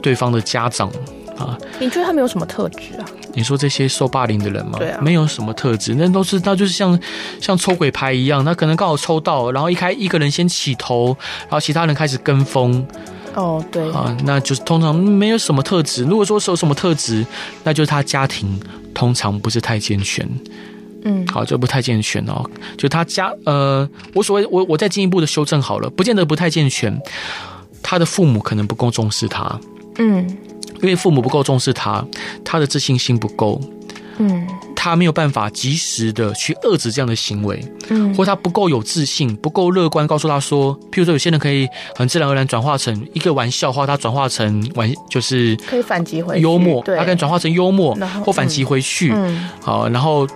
[0.02, 0.88] 对方的家长
[1.36, 1.56] 啊。
[1.78, 3.04] 你觉得他们有什么特质啊？
[3.32, 4.76] 你说这些受霸凌的人吗？
[4.78, 6.98] 对啊，没有什么特质，那都是他就是像
[7.40, 12.84] 像抽鬼牌一样，他可能刚好抽到，然后一开一个人先起头，然后其他人开始跟风。
[13.34, 16.04] 哦，对啊，那就是通常没有什么特质。
[16.04, 17.24] 如果说是有什么特质，
[17.64, 18.60] 那就是他家庭
[18.92, 20.28] 通常不是太健全。
[21.04, 22.44] 嗯，好，就不太健全哦。
[22.76, 27.00] 就他家呃，我所谓我我再进一步的修正好了，不见得不太健全，
[27.82, 29.58] 他的父母可能不够重视他。
[29.98, 30.36] 嗯。
[30.82, 32.02] 因为父母不够重视他，
[32.42, 33.60] 他的自信心不够。
[34.16, 34.48] 嗯，
[34.82, 50.26] 他没有办法及时的去遏制这样的行为，嗯，或他不够有自信、不够乐观，告诉他说，譬如说有些人可以很自然而然转化成一个玩笑话，他转化成玩就是可以反击回幽默，对，他可以转化成幽默，或反击回去，嗯，好，然后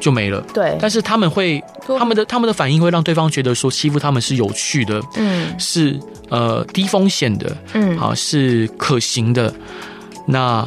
[0.00, 0.40] 就没了。
[0.54, 1.62] 对，但是他们会，
[1.98, 9.52] 他们的他们的反应会让对方觉得说欺负他们是有趣的，嗯，是呃低风险的，嗯，好，是可行的，
[10.26, 10.66] 那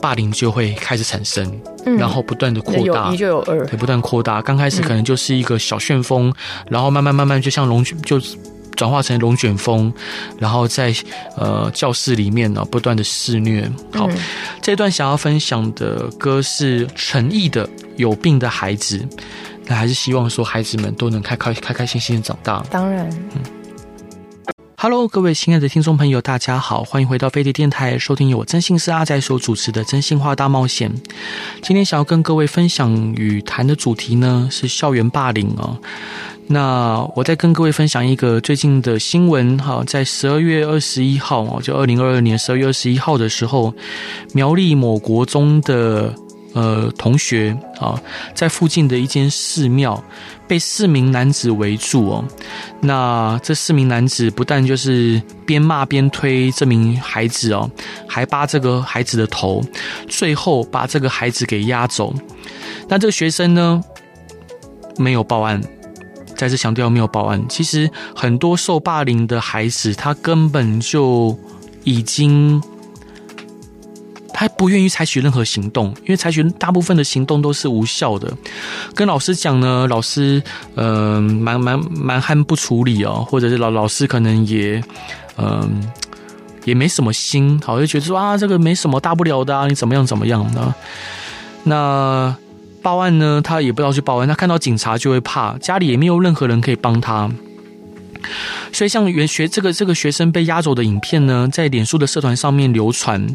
[0.00, 1.50] 霸凌就会开始产生，
[1.86, 4.40] 嗯然后不断的扩大，有一就有二，对，不断扩大。
[4.42, 6.34] 刚开始可能就是一个小旋风，嗯、
[6.70, 8.20] 然后慢慢慢慢就像龙卷，就
[8.76, 9.92] 转化成龙卷风，
[10.38, 10.94] 然后在
[11.36, 13.70] 呃教室里面呢、啊、不断的肆虐。
[13.92, 14.16] 好，嗯、
[14.62, 18.98] 这段想要分享的歌是陈奕的《有病的孩子》，
[19.66, 22.64] 那还是希望说孩子们都能开开开开心心的长大。
[22.70, 23.59] 当然，嗯。
[24.82, 30.90] Hello，各位亲爱的听众朋友，大家好，欢迎回到飞碟电台，收听由我真心是阿仔所主持的《真心话大冒险》。
[31.60, 35.76] 今天想要跟各位分享与谈的主题呢是校园霸凌哦。
[36.46, 43.74] 那我再跟各位分享一个最近的新闻哈，在十二月二十一号哦，就二零二二年十二月二十一号的时候，
[44.32, 46.14] 苗栗某国中的。
[46.52, 48.00] 呃，同学啊，
[48.34, 50.02] 在附近的一间寺庙
[50.48, 52.24] 被四名男子围住哦。
[52.80, 57.70] 那这四名男子不但就是边骂边推这名孩子哦，
[58.08, 59.62] 还扒这个孩子的头，
[60.08, 62.12] 最后把这个孩子给押走。
[62.88, 63.80] 那这个学生呢，
[64.96, 65.62] 没有报案，
[66.36, 67.40] 再次强调没有报案。
[67.48, 71.38] 其实很多受霸凌的孩子，他根本就
[71.84, 72.60] 已经。
[74.40, 78.32] 他不愿意采取任何行动，因为采取大部分的行动都是无效的。
[78.94, 80.42] 跟老师讲呢，老师
[80.76, 84.82] 呃蛮蛮蛮悍不处理哦，或者是老老师可能也
[85.36, 85.82] 嗯、
[86.64, 90.74] 也没什么心，好就觉得说啊这个没什么大不了的啊，你怎么样怎么样的。
[91.64, 92.34] 那
[92.80, 97.30] 报案呢，他也不知道去报案，他看到警察就会怕，家里也没有任何人可以帮他。
[98.72, 103.26] 所以，像原学这个这个学生被押走的影片呢，在脸书的社团上面流传。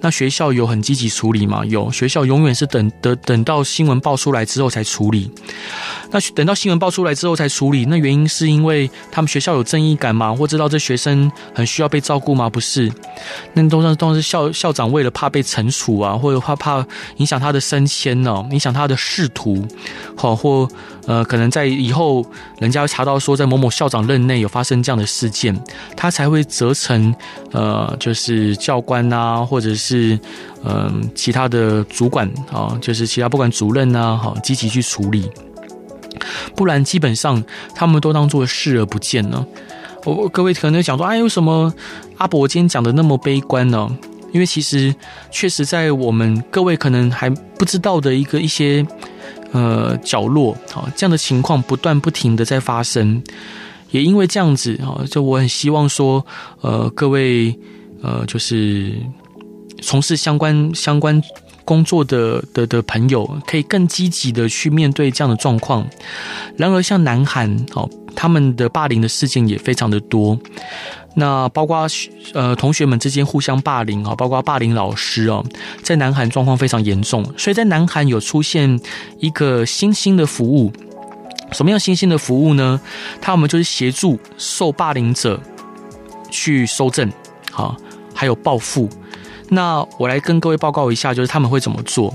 [0.00, 1.64] 那学校有很积极处理吗？
[1.66, 5.30] 有，学校永远是等等等到新闻爆出来之后才处理。
[6.10, 10.34] 那等到新闻爆出来之后才处理，那原因是因为他们学校有正义感吗？
[10.34, 12.48] 或知道这学生很需要被照顾吗？
[12.48, 12.90] 不是，
[13.54, 16.86] 那都是都是校校长为了怕被惩处啊，或者怕怕
[17.16, 19.66] 影响他的升迁呢，影响他的仕途，
[20.16, 20.68] 好或。
[21.06, 22.22] 呃，可能在以后
[22.58, 25.56] 人家查到说，在某某校长任内有发生这样的事件，
[25.96, 27.14] 他才会责成
[27.52, 30.18] 呃，就是教官啊，或者是
[30.64, 35.30] 嗯、其他的主管啊，就是其他不管主任啊，好积极去处理，
[36.56, 37.42] 不然基本上
[37.74, 39.46] 他们都当做视而不见呢。
[40.04, 41.72] 我各位可能想说，哎，为什么
[42.16, 43.88] 阿伯今天讲的那么悲观呢？
[44.32, 44.94] 因为其实
[45.30, 48.86] 确实在我们各位可能还不知道的一个一些。
[49.50, 53.22] 呃，角落，好，这样的情况不断不停的在发生，
[53.90, 56.24] 也因为这样子，啊，就我很希望说，
[56.60, 57.58] 呃，各位，
[58.02, 58.92] 呃，就是
[59.80, 61.20] 从事相关相关
[61.64, 65.86] 工作的的的朋友，可以更积极的去面对这样的状况。
[66.56, 70.38] 然而，像南韩，哦，他们的霸凌的事件也非常的多。
[71.14, 71.84] 那包括
[72.32, 75.44] 呃同学们之间互相霸凌啊，包括霸凌老师哦，
[75.82, 78.78] 在南韩状况非常严重，所以在南韩有出现
[79.18, 80.72] 一个新兴的服务，
[81.52, 82.80] 什么样新兴的服务呢？
[83.20, 85.40] 他们就是协助受霸凌者
[86.30, 87.10] 去搜证，
[87.50, 87.76] 好，
[88.14, 88.88] 还有报复。
[89.48, 92.14] 那我来跟各位报告一下，就是他们会怎么做。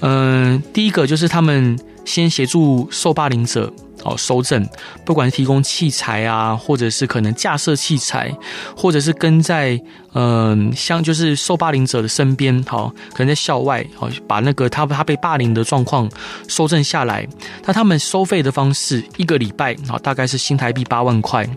[0.00, 3.72] 嗯，第一个就是他们先协助受霸凌者。
[4.04, 4.66] 哦，收证，
[5.04, 8.34] 不管是提供器材啊，或者是可能架设器材，
[8.76, 9.80] 或者是跟在
[10.14, 16.10] 嗯、像就是受霸凌者的身边，好，可能在校外，好，把那个他他被霸凌的状况
[16.48, 17.26] 收证下来。
[17.64, 21.48] 那他们收费的方式，一个礼拜，好，大概是新台币八万块。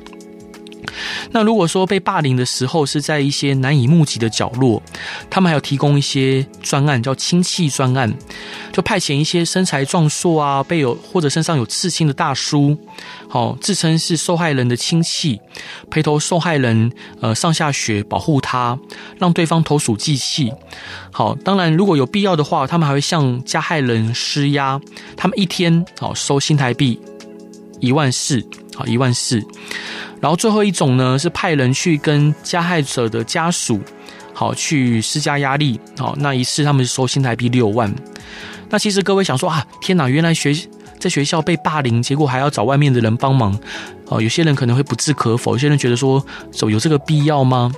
[1.32, 4.82] 那如果说被霸凌的时候是在一些难以目击的角落，
[5.30, 8.14] 他们还有提供一些专案，叫亲戚专案，
[8.72, 12.78] 就派遣一些身材壮硕啊、背有或者身上有刺青的大叔，
[13.30, 15.40] 好，自称是受害人的亲戚，
[15.90, 16.92] 陪同受害人
[17.22, 18.78] 呃上下学，保护他，
[19.18, 20.52] 让对方投鼠忌器。
[21.12, 24.80] 好，当然如果有必要的话，他们还会向加害人施压，
[25.16, 27.00] 他们一天好收新台币
[27.80, 28.44] 一万四，
[28.76, 29.44] 好一万四。
[30.22, 33.82] 然后最后一种呢，是派人去跟加害者的家属，
[34.34, 37.94] 好去施加压力，好那一次他们收新台币六万。
[38.70, 40.56] 那其实各位想说啊，天哪，原来学
[41.00, 43.58] 在学校被霸凌，结果还要找外面的人帮忙，
[44.06, 46.24] 哦，有些人可能会不置可否，有些人觉得说，
[46.62, 47.72] 有有这个必要吗？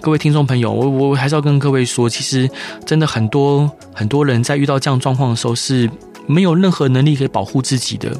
[0.00, 2.48] 各位听众朋友，我我还是要跟各位说，其实
[2.84, 5.90] 真的很多很多人在遇到这样状况的时候是
[6.26, 8.12] 没有任何能力可以保护自己的。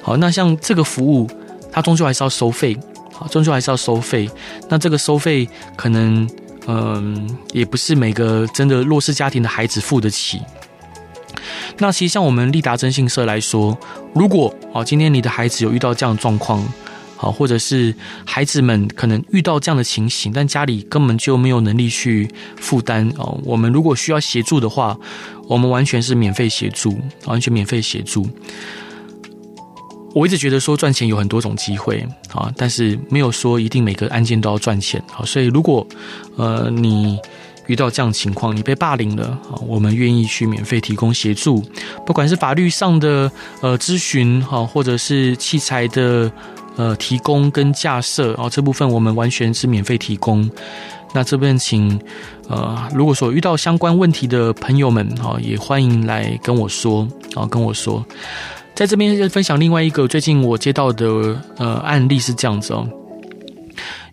[0.00, 1.28] 好，那像这个服务，
[1.72, 2.76] 它终究还是要收费，
[3.12, 4.30] 好，终究还是要收费。
[4.68, 6.28] 那这个收费可能，
[6.66, 10.40] 嗯，也不是每个真的弱势家庭的孩子付得起。
[11.78, 13.76] 那其实像我们立达征信社来说，
[14.14, 16.66] 如果啊，今天你的孩子有遇到这样的状况，
[17.16, 17.94] 好，或者是
[18.26, 23.40] 孩子们可能遇到这样的情形，但家里根本就没有能力去负担哦。
[23.44, 24.98] 我们如果需要协助的话，
[25.46, 28.28] 我们完全是免费协助，完全免费协助。
[30.14, 35.02] 我一直觉得说赚钱有很多种机会啊，但是没有说一定每个案件都要赚钱。
[35.16, 35.86] 啊，所以如果
[36.36, 37.18] 呃你。
[37.66, 41.62] 遇到这样情况，你被霸凌了啊，我们愿意去免费提供协助，
[42.04, 46.28] 不管是法律上的呃咨询哈，或者是器材的
[46.74, 50.50] 呃提供跟架设啊，这部分我们完全是免费提供。
[51.14, 51.96] 那这边请
[52.48, 58.04] 呃，如果说遇到相关问题的朋友们哈，也欢迎来跟我说啊，跟我说，
[58.80, 62.88] 在这边分享另外一个最近我接到的呃案例是这样子哦。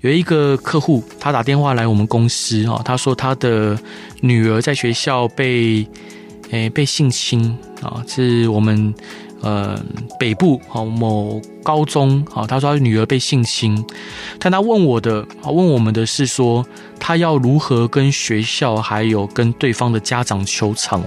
[0.01, 3.80] 有一个客户，他打电话来我们公司哈，他说他的
[4.19, 5.88] 女儿在学校被
[6.51, 8.93] 诶、被性侵啊，是我们
[9.39, 9.82] 呃
[10.19, 13.82] 北部啊某高中啊，他说他女儿被性侵，
[14.38, 16.65] 但他问我的啊问我们的是说
[16.99, 21.01] 他要如何跟学校还有跟对方的家长求偿，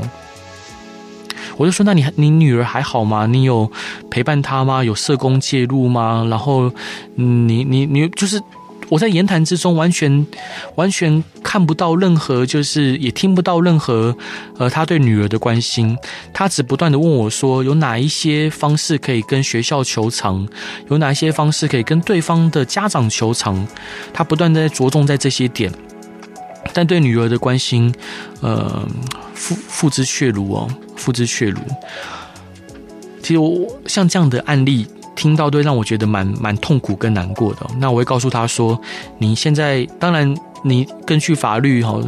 [1.61, 3.27] 我就说那你你女儿还好吗？
[3.27, 3.71] 你有
[4.11, 4.83] 陪伴她吗？
[4.83, 6.27] 有社工介入吗？
[6.31, 6.73] 然后
[7.17, 8.41] 你你你就是。
[8.89, 10.27] 我在言谈之中完全
[10.75, 14.17] 完全看不到任何，就是也听不到任何，
[14.59, 15.97] 呃，他对女儿的关心。
[16.35, 20.45] 他只不断的问我说，有哪一些方式可以跟学校求偿，
[20.89, 23.65] 有哪一些方式可以跟对方的家长求偿。
[24.13, 25.73] 他不断的着重在这些点，
[26.73, 27.93] 但对女儿的关心，
[28.41, 28.87] 呃，
[29.35, 31.59] 付付之血如哦，付之血如。
[33.23, 34.87] 其实我像这样的案例。
[35.17, 37.67] 听到都让我觉得蛮蛮痛苦跟难过的。
[37.79, 38.81] 那我会告诉他说
[39.19, 42.01] ：“你现在当然，你根据法律哈，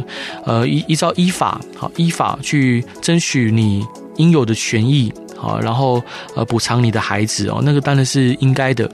[0.45, 6.01] 呃，依依照依法好依法去争取你应有的权益好，然后
[6.35, 8.89] 呃补偿你的孩子哦，那个当然是应该的。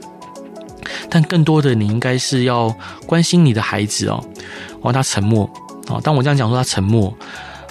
[1.08, 2.74] 但更多的，你应该是要
[3.06, 4.24] 关心你的孩子哦。”
[4.82, 5.48] 哦，他沉默
[5.88, 6.00] 啊。
[6.02, 7.14] 当我这样讲说，他沉默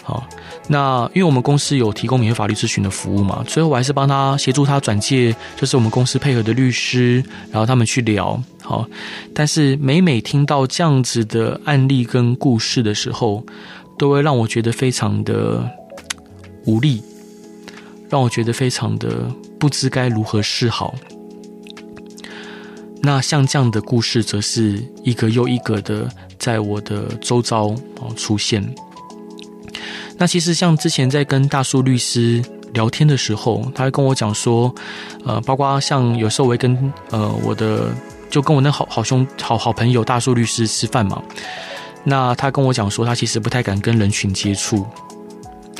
[0.04, 0.24] 好。
[0.72, 8.40] 那因为我们公司有提供免费法律咨询的服务嘛，最后我还是帮他协助他转介，就是我们公司配合的律师，然后他们去聊。
[8.62, 8.86] 好，
[9.34, 13.44] 但是每每听到这样子的案例跟故事的时候，
[13.98, 15.68] 都会让我觉得非常的
[16.66, 17.02] 无力，
[18.08, 19.26] 让我觉得非常的
[19.60, 20.94] 不知该如何是好。
[23.02, 27.68] 那像这样的故事，则是一个又一个的在我的周遭
[28.00, 28.64] 哦出现。
[30.18, 34.74] 那其实像之前在跟大树律师聊天的时候，他会跟我讲说，
[35.26, 37.90] 呃，包括像有时候我会跟呃我的
[38.30, 41.22] 就跟我那好好兄好好朋友大树律师吃饭嘛，
[42.04, 44.86] 那他跟我讲说，他其实不太敢跟人群接触，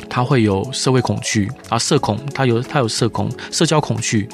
[0.08, 4.26] 他会有社会恐惧啊，社恐，他有他有社恐，社交恐惧，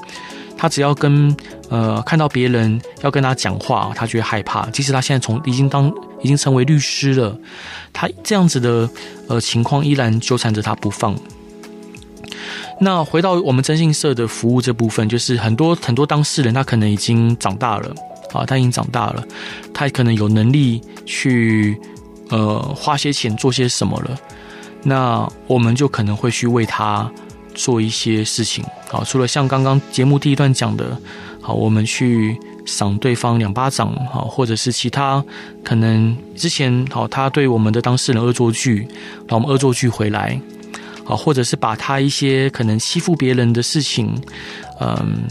[0.57, 1.37] 他只要跟
[1.69, 5.93] 呃看到别人要跟他讲话，他就会害怕，即使他现在从已经当。
[6.23, 7.39] 已经成为律师了，
[7.93, 8.89] 他这样子的
[9.29, 11.15] 呃情况依然纠缠着他不放。
[12.81, 17.95] 那回到我们征信社的服务这部分，就是很多很多当事人他可能已经长大了
[18.33, 19.23] 啊，他已经长大了，
[19.75, 21.79] 他可能有能力去
[22.31, 24.19] 呃花些钱做些什么了。
[24.83, 27.09] 那我们就可能会去为他
[27.57, 30.97] 做一些事情啊，除了像刚刚节目第一段讲的，
[31.43, 32.39] 好，我们去。
[32.67, 35.25] 赏对方两巴掌，好，或者是其他
[35.63, 38.89] 可能之前好，他对我们的当事人恶作剧，
[39.29, 40.37] 让我们恶作剧回来，
[41.05, 44.21] 好，或者是把他一些可能欺负别人的事情，
[44.81, 45.29] 嗯，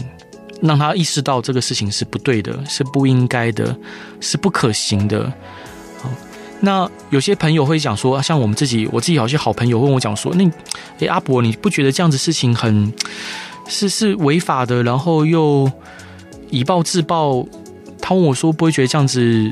[0.62, 3.76] 让他意识到这个事情是不对的，是不应该的，
[4.18, 5.30] 是不可行的。
[6.60, 10.44] 那有些朋友会讲说，像我们自己，我自己有些好朋友问我讲说，那
[10.98, 12.92] 诶，阿伯，你不觉得这样子事情很
[13.66, 15.70] 是是违法的，然后又。
[16.48, 17.44] 以暴制暴，
[18.00, 19.50] 他问我说：“不会觉得这样子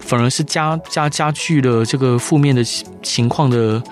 [0.00, 2.64] 反而是加加加剧了这个负面的
[3.02, 3.82] 情况的，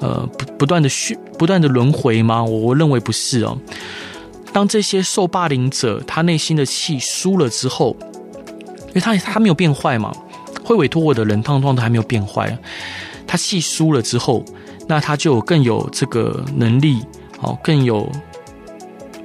[0.00, 3.56] 呃，不不断的续不断的轮回吗？”我我认为不是哦。
[4.52, 7.96] 当这些受霸凌者他内心的气输了之后，
[8.88, 10.12] 因为他他没有变坏嘛，
[10.64, 12.58] 会委托我的人，通通都还没有变坏。
[13.26, 14.44] 他气输了之后，
[14.88, 16.98] 那他就更有这个能力，
[17.40, 18.10] 哦，更有。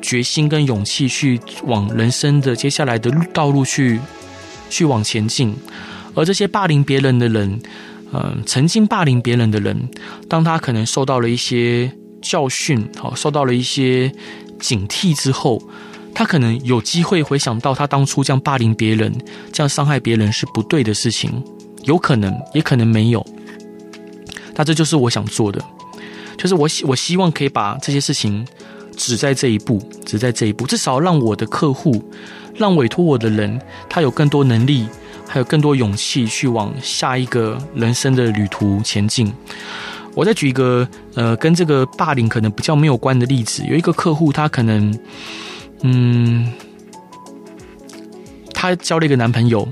[0.01, 3.99] 决心跟勇气去往人生的接下来的道路去
[4.69, 5.53] 去往前进，
[6.15, 7.61] 而这些霸凌别人的人，
[8.13, 9.89] 嗯，曾经霸凌别人的人，
[10.29, 14.09] 当他可能受到了一些教训，好，受到了一些
[14.57, 15.61] 警惕之后，
[16.19, 19.09] 他可能有机会回想到他当初这样霸凌别人、
[19.53, 21.41] 这样伤害别人是不对的事情，
[21.83, 23.25] 有可能，也可能没有。
[24.53, 25.63] 那这就是我想做的，
[26.37, 28.45] 就是我希我希望可以把这些事情
[28.97, 32.03] 止在这一步，止在这一步，至少让我的客户，
[32.53, 33.57] 让委托我的人，
[33.87, 34.87] 他有更多能力。
[35.25, 39.31] 还有更多勇气去往下一个人生的旅途前进。
[40.15, 43.63] 我再举一个呃，跟这个霸凌可能比较没有关的例子。
[43.69, 44.91] 有一个客户，他可能
[45.81, 46.51] 嗯，
[48.53, 49.67] 她交了一个男朋友，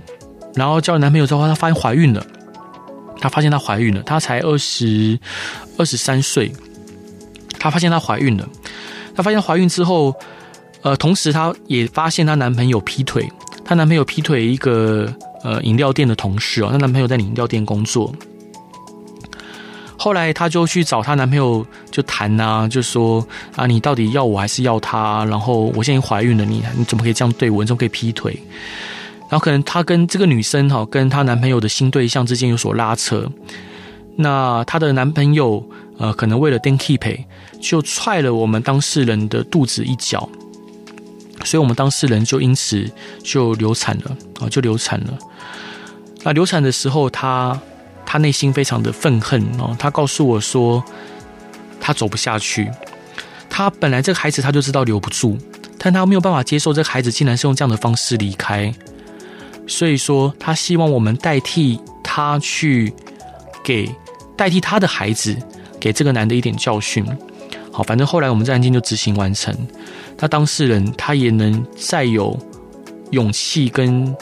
[0.55, 2.25] 然后交了男朋友之后，她发现怀孕了。
[3.19, 5.19] 她发现她怀孕了，她才二十
[5.77, 6.51] 二十三岁，
[7.59, 8.47] 她发现她怀孕了。
[9.15, 10.15] 她发现怀孕之后，
[10.81, 13.27] 呃，同时她也发现她男朋友劈腿，
[13.65, 15.13] 她男朋友劈腿一个。
[15.43, 18.11] 呃，饮料店的同事哦，她男朋友在饮料店工作。
[20.07, 23.27] 后来她就去找她男朋友就谈呐，就说
[23.57, 25.25] 啊，你到底要我还是要他？
[25.25, 27.61] 然后我现在怀孕了，你你怎么可以这样对我？
[27.61, 28.41] 你怎么可以劈腿？
[29.29, 33.29] 然后可能她跟这个女生哈，跟她男朋友的新对象之间有所拉扯。
[34.15, 35.61] 那她的男朋友
[35.97, 37.25] 呃，可能为了 keep
[37.61, 40.29] 就踹了我们当事人的肚子一脚。
[41.43, 42.89] 所以，我们当事人就因此
[43.21, 45.17] 就流产了啊，就流产了。
[46.23, 47.59] 那流产的时候，她
[48.07, 49.75] 他内心非常的愤恨哦。
[49.77, 50.83] 他告诉我说，
[51.79, 52.71] 他走不下去。
[53.49, 55.37] 他本来这个孩子他就知道留不住，
[55.77, 58.73] 但他没有办法接受这个孩子竟然是用这样的方式离开。
[59.67, 62.93] 所以说，他希望我们代替他去
[63.63, 63.93] 给
[64.35, 65.35] 代替他的孩子
[65.79, 67.05] 给这个男的一点教训。
[67.71, 69.55] 好，反正后来我们这案件就执行完成。
[70.17, 72.37] 那当事人他也能再有
[73.11, 74.15] 勇气跟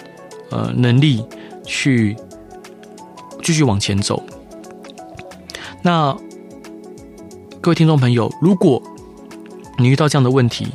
[0.50, 1.24] 呃能力
[1.66, 2.16] 去
[3.46, 4.24] 继续往前走。
[5.84, 6.18] 那
[7.62, 8.82] 各位听众朋友，如果
[9.78, 10.66] 你遇到这样的问题，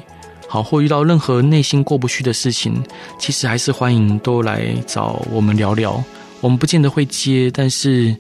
[0.49, 2.81] 好，或遇到任何内心过不去的事情，
[3.19, 6.01] 其实还是欢迎都来找我们聊聊。
[6.41, 8.17] 我们不见得会接，但是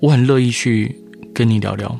[0.00, 0.96] 我很乐意去
[1.34, 1.94] 跟你聊聊。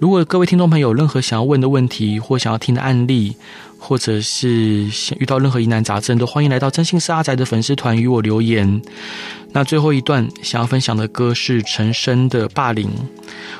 [0.00, 3.36] 如果各位听众朋友有任何想要问的问题，或想要听的案例，
[3.84, 8.80] 或者是遇到任何疑难杂症，都欢迎来到真心是阿宅的粉丝团与我留言。
[9.52, 12.88] 那最后一段想要分享的歌是陈升的《霸凌》。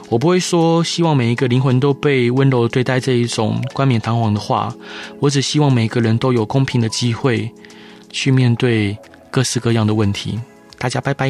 [0.08, 4.72] 我不会说希望每一个灵魂都被温柔对待这一种冠冕堂皇的话，
[5.18, 7.50] 我只希望每个人都有公平的机会
[8.10, 8.96] 去面对
[9.30, 10.38] 各式各样的问题。
[10.78, 11.20] 大家拜拜。